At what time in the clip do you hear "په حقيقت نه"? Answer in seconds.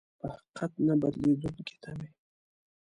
0.19-0.93